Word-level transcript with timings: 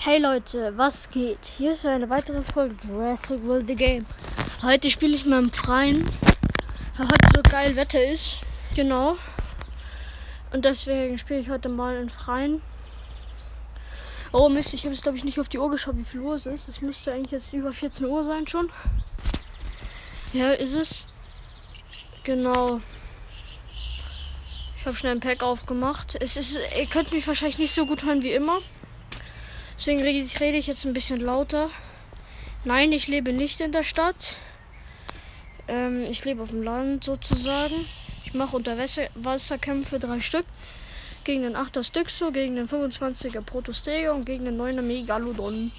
Hey 0.00 0.20
Leute, 0.20 0.78
was 0.78 1.10
geht? 1.10 1.44
Hier 1.44 1.72
ist 1.72 1.84
eine 1.84 2.08
weitere 2.08 2.40
Folge 2.40 2.76
Jurassic 2.86 3.44
World 3.44 3.66
The 3.66 3.74
Game. 3.74 4.06
Heute 4.62 4.90
spiele 4.90 5.16
ich 5.16 5.26
mal 5.26 5.40
im 5.40 5.50
Freien, 5.50 6.06
weil 6.96 7.08
heute 7.08 7.28
so 7.34 7.42
geil 7.42 7.74
Wetter 7.74 8.04
ist. 8.04 8.38
Genau. 8.76 9.16
Und 10.52 10.64
deswegen 10.64 11.18
spiele 11.18 11.40
ich 11.40 11.50
heute 11.50 11.68
mal 11.68 11.96
im 11.96 12.08
Freien. 12.08 12.62
Oh 14.32 14.48
Mist, 14.48 14.72
ich 14.72 14.84
habe 14.84 14.94
jetzt 14.94 15.02
glaube 15.02 15.18
ich 15.18 15.24
nicht 15.24 15.40
auf 15.40 15.48
die 15.48 15.58
Uhr 15.58 15.68
geschaut, 15.68 15.96
wie 15.96 16.04
viel 16.04 16.20
Uhr 16.20 16.36
es 16.36 16.46
ist. 16.46 16.68
Es 16.68 16.80
müsste 16.80 17.12
eigentlich 17.12 17.32
jetzt 17.32 17.52
über 17.52 17.72
14 17.72 18.06
Uhr 18.06 18.22
sein 18.22 18.46
schon. 18.46 18.70
Ja, 20.32 20.52
ist 20.52 20.76
es. 20.76 21.08
Genau. 22.22 22.80
Ich 24.76 24.86
habe 24.86 24.96
schnell 24.96 25.16
ein 25.16 25.20
Pack 25.20 25.42
aufgemacht. 25.42 26.16
Es 26.20 26.36
ist, 26.36 26.56
ihr 26.78 26.86
könnt 26.86 27.12
mich 27.12 27.26
wahrscheinlich 27.26 27.58
nicht 27.58 27.74
so 27.74 27.84
gut 27.84 28.04
hören 28.04 28.22
wie 28.22 28.32
immer. 28.32 28.60
Deswegen 29.78 30.02
rede 30.02 30.58
ich, 30.58 30.66
jetzt 30.66 30.84
ein 30.84 30.92
bisschen 30.92 31.20
lauter. 31.20 31.70
Nein, 32.64 32.90
ich 32.90 33.06
lebe 33.06 33.32
nicht 33.32 33.60
in 33.60 33.70
der 33.70 33.84
Stadt. 33.84 34.34
Ähm, 35.68 36.02
ich 36.10 36.24
lebe 36.24 36.42
auf 36.42 36.50
dem 36.50 36.64
Land 36.64 37.04
sozusagen. 37.04 37.86
Ich 38.24 38.34
mache 38.34 38.56
Unterwasserkämpfe 38.56 40.00
drei 40.00 40.18
Stück. 40.18 40.46
Gegen 41.22 41.42
den 41.42 41.54
8er 41.54 41.84
Styxo, 41.84 42.32
gegen 42.32 42.56
den 42.56 42.68
25er 42.68 43.40
Protostega 43.40 44.10
und 44.10 44.24
gegen 44.24 44.46
den 44.46 44.60
9er 44.60 44.82
Megalodon. 44.82 45.70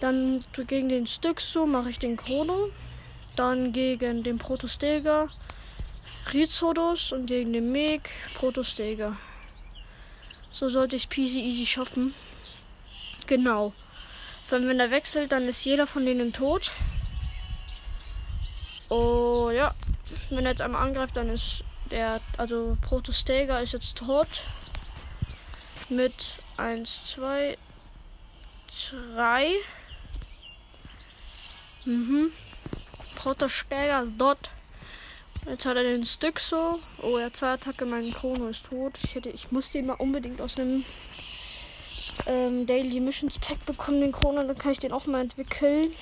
Dann 0.00 0.40
gegen 0.66 0.88
den 0.88 1.06
Styxo 1.06 1.66
mache 1.66 1.90
ich 1.90 2.00
den 2.00 2.16
Chrono. 2.16 2.70
Dann 3.36 3.70
gegen 3.70 4.24
den 4.24 4.38
Protostega 4.38 5.28
Rhizodus 6.32 7.12
und 7.12 7.26
gegen 7.26 7.52
den 7.52 7.70
Meg 7.70 8.10
Protostega. 8.34 9.16
So 10.50 10.68
sollte 10.68 10.96
ich 10.96 11.08
peasy 11.08 11.38
easy 11.38 11.64
schaffen. 11.64 12.12
Genau. 13.28 13.74
Wenn 14.48 14.80
er 14.80 14.90
wechselt, 14.90 15.30
dann 15.32 15.46
ist 15.46 15.64
jeder 15.64 15.86
von 15.86 16.04
denen 16.04 16.32
tot. 16.32 16.72
Oh 18.88 19.50
ja. 19.50 19.74
Wenn 20.30 20.46
er 20.46 20.52
jetzt 20.52 20.62
einmal 20.62 20.82
angreift, 20.82 21.16
dann 21.16 21.28
ist 21.28 21.62
der, 21.90 22.20
also 22.38 22.78
Protostega 22.80 23.58
ist 23.60 23.74
jetzt 23.74 23.98
tot. 23.98 24.26
Mit 25.90 26.14
1, 26.56 27.02
2, 27.04 27.58
3. 29.14 29.52
Mhm. 31.84 32.32
Protostega 33.14 34.00
ist 34.00 34.14
dort. 34.16 34.50
Jetzt 35.46 35.66
hat 35.66 35.76
er 35.76 35.82
den 35.82 36.04
Stück 36.04 36.40
so. 36.40 36.80
Oh, 37.02 37.18
er 37.18 37.26
hat 37.26 37.36
zwei 37.36 37.52
Attacke, 37.52 37.84
mein 37.84 38.12
Chrono 38.12 38.48
ist 38.48 38.66
tot. 38.66 38.94
Ich, 39.02 39.14
hätte, 39.14 39.28
ich 39.28 39.50
muss 39.50 39.70
den 39.70 39.86
mal 39.86 39.94
unbedingt 39.94 40.40
aus 40.40 40.58
einem 40.58 40.84
ähm, 42.26 42.66
Daily 42.66 43.00
Missions 43.00 43.38
Pack 43.38 43.64
bekommen, 43.66 44.00
den 44.00 44.12
Chrono, 44.12 44.42
dann 44.42 44.58
kann 44.58 44.72
ich 44.72 44.78
den 44.78 44.92
auch 44.92 45.06
mal 45.06 45.20
entwickeln. 45.20 45.92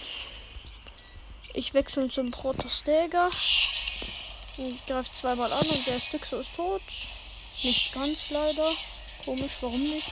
Ich 1.54 1.74
wechsle 1.74 2.08
zum 2.08 2.30
Protostega. 2.30 3.30
Greift 4.86 5.14
zweimal 5.14 5.52
an 5.52 5.66
und 5.66 5.86
der 5.86 6.00
Styxo 6.00 6.38
ist 6.40 6.54
tot. 6.54 6.82
Nicht 7.62 7.92
ganz 7.92 8.30
leider. 8.30 8.72
Komisch, 9.24 9.56
warum 9.60 9.82
nicht? 9.82 10.08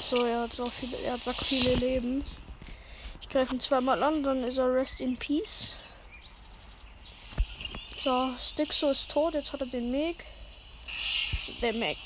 So, 0.00 0.24
er 0.24 0.42
hat 0.42 0.52
so 0.52 0.68
viele, 0.70 0.96
er 0.98 1.14
hat 1.14 1.24
so 1.24 1.32
viele 1.32 1.74
Leben. 1.74 2.24
Ich 3.20 3.28
greife 3.28 3.54
ihn 3.54 3.60
zweimal 3.60 4.02
an, 4.02 4.22
dann 4.22 4.42
ist 4.42 4.58
er 4.58 4.72
Rest 4.72 5.00
in 5.00 5.16
Peace. 5.16 5.76
So, 7.98 8.30
Styxo 8.40 8.90
ist 8.90 9.10
tot, 9.10 9.34
jetzt 9.34 9.52
hat 9.52 9.60
er 9.60 9.66
den 9.66 9.90
Meg. 9.90 10.26
Der 11.60 11.72
Meg. 11.72 11.98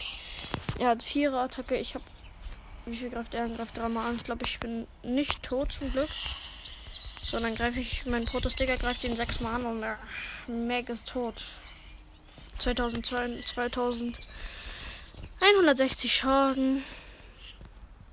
Er 0.79 0.89
hat 0.89 1.03
vierer 1.03 1.43
Attacke, 1.43 1.77
ich 1.77 1.95
habe 1.95 2.05
wie 2.87 2.97
viel 2.97 3.11
greift 3.11 3.35
er? 3.35 3.49
Greift 3.49 3.77
dreimal 3.77 4.09
an. 4.09 4.17
Ich 4.17 4.25
glaube, 4.25 4.45
ich 4.45 4.59
bin 4.61 4.87
nicht 5.03 5.43
tot 5.43 5.73
zum 5.73 5.91
Glück. 5.93 6.09
So, 7.23 7.39
dann 7.41 7.55
greife 7.55 7.81
ich. 7.81 8.05
Mein 8.07 8.25
Protosticker 8.27 8.77
greift 8.77 9.03
ihn 9.05 9.17
sechsmal 9.17 9.55
an 9.55 9.65
und 9.67 9.81
der 9.81 9.99
Meg 10.47 10.91
ist 10.91 11.09
tot. 11.09 11.43
2002, 12.59 13.43
2160 13.45 16.15
Schaden. 16.15 16.85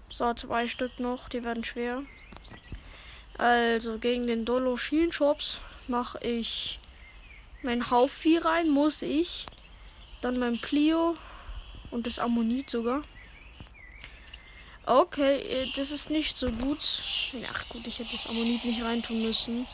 So, 0.09 0.33
zwei 0.33 0.67
Stück 0.67 0.99
noch. 0.99 1.29
Die 1.29 1.43
werden 1.43 1.63
schwer. 1.63 2.01
Also, 3.37 3.99
gegen 3.99 4.25
den 4.27 4.45
Dolo 4.45 4.77
Schienshops 4.77 5.59
mache 5.87 6.19
ich 6.25 6.79
mein 7.63 7.91
Haufi 7.91 8.37
rein. 8.37 8.69
Muss 8.69 9.01
ich. 9.01 9.45
Dann 10.21 10.39
mein 10.39 10.59
Plio 10.59 11.17
und 11.89 12.07
das 12.07 12.19
Ammonit 12.19 12.69
sogar. 12.69 13.01
Okay, 14.85 15.37
äh, 15.37 15.71
das 15.75 15.91
ist 15.91 16.09
nicht 16.09 16.35
so 16.35 16.49
gut. 16.49 17.03
Ach 17.53 17.69
gut, 17.69 17.85
ich 17.85 17.99
hätte 17.99 18.13
das 18.13 18.27
Ammonit 18.27 18.65
nicht 18.65 18.83
reintun 18.83 19.21
müssen. 19.21 19.67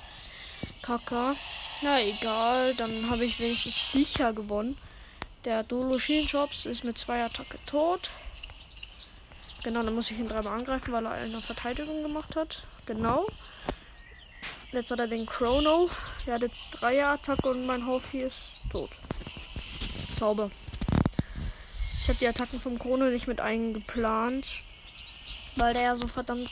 Kaka. 0.81 1.35
Na 1.81 2.01
egal, 2.01 2.75
dann 2.75 3.09
habe 3.09 3.23
ich 3.23 3.39
wenigstens 3.39 3.91
sicher 3.91 4.33
gewonnen. 4.33 4.77
Der 5.45 5.63
Dolo 5.63 5.97
Shops 5.99 6.65
ist 6.65 6.83
mit 6.83 6.97
zwei 6.97 7.23
Attacke 7.23 7.57
tot. 7.65 8.09
Genau, 9.63 9.83
dann 9.83 9.93
muss 9.93 10.11
ich 10.11 10.19
ihn 10.19 10.27
dreimal 10.27 10.59
angreifen, 10.59 10.91
weil 10.91 11.05
er 11.05 11.11
eine 11.11 11.41
Verteidigung 11.41 12.03
gemacht 12.03 12.35
hat. 12.35 12.63
Genau. 12.85 13.27
Jetzt 14.71 14.91
hat 14.91 14.99
er 14.99 15.07
den 15.07 15.25
Chrono. 15.25 15.89
Er 16.25 16.35
hat 16.35 16.41
jetzt 16.41 16.65
Dreier-Attacke 16.71 17.49
und 17.49 17.65
mein 17.65 17.85
Haufi 17.85 18.19
ist 18.19 18.61
tot. 18.71 18.89
Sauber. 20.09 20.51
Ich 22.01 22.09
habe 22.09 22.19
die 22.19 22.27
Attacken 22.27 22.59
vom 22.59 22.77
Chrono 22.77 23.05
nicht 23.05 23.27
mit 23.27 23.39
eingeplant 23.39 24.63
weil 25.57 25.73
der 25.73 25.83
ja 25.83 25.95
so 25.95 26.07
verdammt 26.07 26.49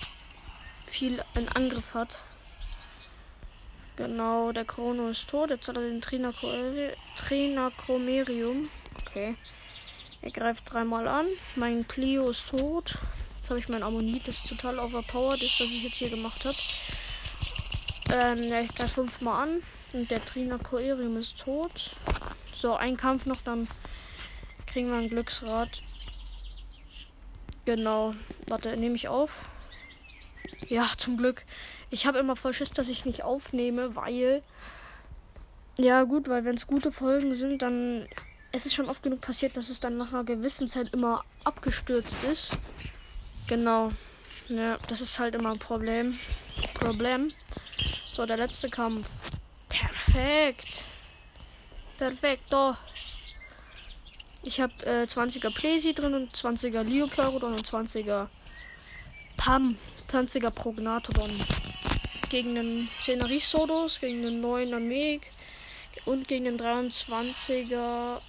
viel 0.88 1.22
in 1.36 1.48
Angriff 1.50 1.94
hat. 1.94 2.22
Genau, 3.96 4.52
der 4.52 4.66
Chrono 4.66 5.10
ist 5.10 5.30
tot. 5.30 5.52
Jetzt 5.52 5.70
hat 5.70 5.78
er 5.78 5.84
den 5.84 6.02
Trinacromerium. 6.02 8.70
Okay. 9.02 9.38
Er 10.22 10.32
greift 10.32 10.74
dreimal 10.74 11.08
an. 11.08 11.28
Mein 11.56 11.86
Plio 11.86 12.28
ist 12.30 12.50
tot. 12.50 12.98
Jetzt 13.38 13.52
habe 13.52 13.60
ich 13.60 13.70
mein 13.70 13.84
Ammonit, 13.84 14.28
das 14.28 14.44
total 14.44 14.80
overpowered 14.80 15.44
ist, 15.44 15.60
das 15.60 15.68
ich 15.68 15.84
jetzt 15.84 15.98
hier 15.98 16.10
gemacht 16.10 16.44
habe. 16.44 16.58
Ähm, 18.12 18.42
ja, 18.44 18.60
ich 18.60 18.74
greife 18.74 18.96
fünfmal 18.96 19.48
an. 19.48 19.62
Und 19.94 20.10
der 20.12 20.26
Trinacoerium 20.26 21.16
ist 21.18 21.38
tot. 21.38 21.92
So, 22.54 22.76
ein 22.76 22.98
Kampf 22.98 23.28
noch, 23.28 23.42
dann 23.44 23.68
kriegen 24.66 24.90
wir 24.90 24.98
ein 24.98 25.10
Glücksrad. 25.10 25.84
Genau. 27.66 28.14
Warte, 28.48 28.78
nehme 28.78 28.96
ich 28.96 29.08
auf? 29.08 29.46
Ja, 30.70 30.88
zum 30.98 31.18
Glück. 31.18 31.44
Ich 31.90 32.06
habe 32.06 32.20
immer 32.20 32.36
voll 32.36 32.54
Schiss, 32.54 32.72
dass 32.72 32.90
ich 32.90 33.06
nicht 33.06 33.24
aufnehme, 33.24 33.96
weil. 33.96 34.44
Ja, 35.78 36.04
gut, 36.04 36.30
weil 36.30 36.46
wenn 36.46 36.56
es 36.56 36.68
gute 36.68 36.92
Folgen 36.92 37.34
sind, 37.34 37.62
dann. 37.62 38.08
Es 38.52 38.66
ist 38.66 38.74
schon 38.74 38.88
oft 38.88 39.04
genug 39.04 39.20
passiert, 39.20 39.58
dass 39.58 39.70
es 39.70 39.82
dann 39.82 39.98
nach 39.98 40.14
einer 40.14 40.24
gewissen 40.24 40.70
Zeit 40.70 40.94
immer 40.94 41.26
abgestürzt 41.44 42.24
ist. 42.24 42.58
Genau. 43.48 43.92
Ja, 44.48 44.78
das 44.88 45.02
ist 45.02 45.20
halt 45.20 45.36
immer 45.36 45.52
ein 45.52 45.60
Problem. 45.60 46.18
Problem. 46.76 47.32
So, 48.12 48.26
der 48.26 48.38
letzte 48.38 48.70
Kampf. 48.70 49.10
Perfekt. 49.68 50.86
Perfekt, 51.98 52.44
doch. 52.50 52.78
Ich 54.48 54.62
habe 54.62 54.74
äh, 54.86 55.06
20er 55.06 55.50
Plesi 55.50 55.96
drin 55.96 56.14
und 56.14 56.36
20er 56.36 56.84
Leopleurodon 56.84 57.54
und 57.54 57.68
20er 57.68 58.28
Pam, 59.38 59.76
20er 60.08 60.52
Prognatodon. 60.52 61.32
Gegen 62.30 62.54
den 62.54 62.88
10er 63.02 63.28
Risodos, 63.28 64.00
gegen 64.00 64.22
den 64.22 64.46
9er 64.46 64.80
Meg 64.80 65.32
und 66.06 66.28
gegen 66.28 66.46
den 66.46 66.60
23er 66.60 68.22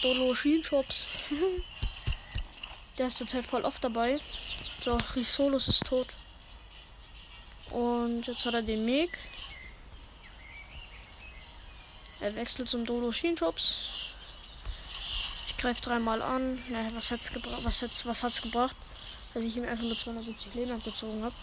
Dolo 0.00 0.34
Shops. 0.34 1.04
Der 2.96 3.08
ist 3.08 3.18
total 3.18 3.42
voll 3.42 3.62
oft 3.62 3.84
dabei. 3.84 4.18
So, 4.78 4.96
Risolos 5.14 5.68
ist 5.68 5.84
tot. 5.84 6.08
Und 7.70 8.26
jetzt 8.26 8.46
hat 8.46 8.54
er 8.54 8.62
den 8.62 8.86
Meg. 8.86 9.18
Er 12.20 12.34
wechselt 12.34 12.70
zum 12.70 12.86
Dolo 12.86 13.12
Shops. 13.12 14.05
Greife 15.66 15.82
dreimal 15.82 16.22
an. 16.22 16.62
Naja, 16.68 16.90
was 16.94 17.10
hat's 17.10 17.32
gebracht? 17.32 17.64
Was 17.64 17.82
hat's, 17.82 18.06
was 18.06 18.22
hat's 18.22 18.40
gebracht? 18.40 18.76
Dass 19.34 19.42
ich 19.42 19.56
ihm 19.56 19.64
einfach 19.64 19.82
nur 19.82 19.98
270 19.98 20.54
Leben 20.54 20.70
abgezogen 20.70 21.24
habe. 21.24 21.34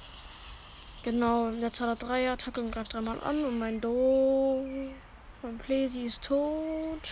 Genau, 1.03 1.49
jetzt 1.49 1.81
hat 1.81 1.89
er 1.89 1.95
drei 1.97 2.31
Attacke 2.31 2.61
und 2.61 2.71
greift 2.71 2.93
dreimal 2.93 3.19
an. 3.21 3.43
Und 3.43 3.59
mein 3.59 3.81
Do. 3.81 4.65
Mein 5.41 5.57
Plesi 5.57 6.03
ist 6.03 6.21
tot. 6.21 7.09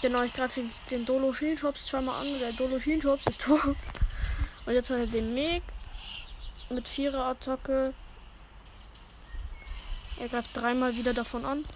Genau, 0.00 0.22
ich 0.22 0.32
greife 0.32 0.62
den, 0.62 0.70
den 0.90 1.04
Dolo 1.04 1.30
Shield-Shops 1.30 1.88
zweimal 1.88 2.18
an. 2.22 2.38
Der 2.38 2.52
Dolo 2.52 2.80
Shield-Shops 2.80 3.26
ist 3.26 3.40
tot. 3.42 3.76
Und 4.64 4.72
jetzt 4.72 4.88
hat 4.88 4.96
er 4.96 5.06
den 5.06 5.34
Meg 5.34 5.62
mit 6.70 6.88
vierer 6.88 7.26
Attacke. 7.26 7.92
Er 10.18 10.28
greift 10.30 10.56
dreimal 10.56 10.96
wieder 10.96 11.12
davon 11.12 11.44
an. 11.44 11.66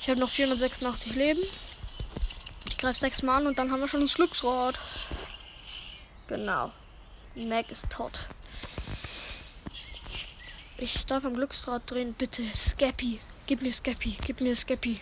Ich 0.00 0.08
habe 0.08 0.20
noch 0.20 0.30
486 0.30 1.16
Leben. 1.16 1.42
Ich 2.84 2.86
greife 2.86 3.00
sechs 3.00 3.22
Mal 3.22 3.38
an 3.38 3.46
und 3.46 3.58
dann 3.58 3.72
haben 3.72 3.80
wir 3.80 3.88
schon 3.88 4.02
das 4.02 4.12
Glücksrad. 4.12 4.78
Genau. 6.26 6.70
Mac 7.34 7.70
ist 7.70 7.88
tot. 7.88 8.28
Ich 10.76 11.06
darf 11.06 11.24
am 11.24 11.32
Glücksrad 11.32 11.90
drehen. 11.90 12.12
Bitte, 12.12 12.42
Scappy. 12.52 13.20
Gib 13.46 13.62
mir 13.62 13.72
Scappy. 13.72 14.18
Gib 14.26 14.42
mir 14.42 14.54
Scappy. 14.54 15.00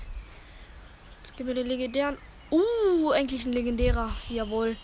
Gib 1.37 1.45
mir 1.45 1.55
den 1.55 1.67
legendären. 1.67 2.19
Uh, 2.53 3.11
endlich 3.11 3.47
ein 3.47 3.53
legendärer. 3.53 4.15
Jawohl. 4.29 4.77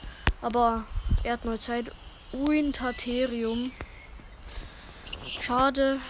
Aber 0.42 0.82
er 1.22 1.34
hat 1.34 1.44
neue 1.44 1.60
Zeit. 1.60 1.92
Winterterium. 2.32 3.70
Schade. 5.38 6.00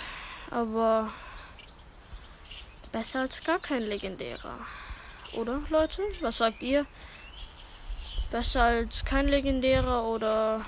Aber 0.51 1.13
besser 2.93 3.21
als 3.21 3.45
gar 3.45 3.59
kein 3.59 3.83
legendärer. 3.83 4.59
Oder, 5.33 5.63
Leute? 5.69 6.03
Was 6.21 6.39
sagt 6.39 6.63
ihr? 6.63 6.87
Besser 8.31 8.63
als 8.63 9.05
kein 9.05 9.29
legendärer 9.29 10.05
oder. 10.05 10.65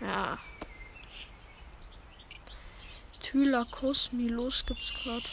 Ja. 0.00 0.38
Thylakos 3.22 4.12
Milos 4.12 4.64
gibt's 4.66 4.92
gerade. 5.02 5.24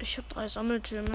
Ich 0.00 0.16
habe 0.16 0.28
drei 0.28 0.48
Sammeltürme. 0.48 1.12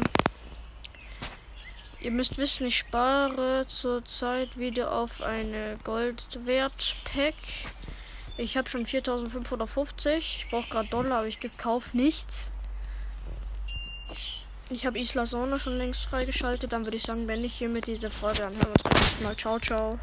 Ihr 2.01 2.11
müsst 2.11 2.37
wissen, 2.37 2.67
ich 2.67 2.77
spare 2.79 3.65
zurzeit 3.67 4.57
wieder 4.57 4.91
auf 4.91 5.21
eine 5.21 5.77
Goldwert-Pack. 5.85 7.33
Ich 8.37 8.57
habe 8.57 8.69
schon 8.69 8.85
4550. 8.85 10.43
Ich 10.43 10.49
brauche 10.49 10.69
gerade 10.69 10.87
Dollar, 10.89 11.19
aber 11.19 11.27
ich 11.27 11.39
gekauft 11.39 11.93
nichts. 11.93 12.51
Ich 14.69 14.85
habe 14.85 14.99
Isla 14.99 15.25
Sonne 15.25 15.59
schon 15.59 15.77
längst 15.77 16.05
freigeschaltet. 16.05 16.73
Dann 16.73 16.85
würde 16.85 16.97
ich 16.97 17.03
sagen, 17.03 17.27
wenn 17.27 17.43
ich 17.43 17.53
hier 17.53 17.69
mit 17.69 17.87
dieser 17.87 18.09
Folge, 18.09 18.41
dann 18.41 18.53
hören 18.53 18.61
wir 18.61 18.69
uns 18.69 18.83
beim 18.83 18.93
nächsten 18.93 19.23
Mal. 19.23 19.35
Ciao, 19.35 19.59
ciao. 19.59 19.99